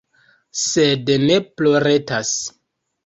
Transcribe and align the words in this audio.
Sed 0.61 1.11
ne 1.27 1.37
ploretas. 1.59 2.33